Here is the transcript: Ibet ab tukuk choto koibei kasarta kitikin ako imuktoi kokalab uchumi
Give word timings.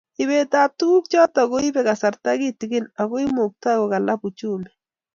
Ibet 0.23 0.51
ab 0.61 0.71
tukuk 0.79 1.05
choto 1.11 1.41
koibei 1.51 1.87
kasarta 1.87 2.29
kitikin 2.39 2.85
ako 3.01 3.15
imuktoi 3.25 3.79
kokalab 3.79 4.21
uchumi 4.27 4.69